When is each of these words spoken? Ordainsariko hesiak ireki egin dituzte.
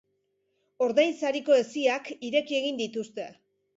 Ordainsariko 0.85 1.57
hesiak 1.59 2.11
ireki 2.31 2.59
egin 2.61 2.81
dituzte. 2.85 3.29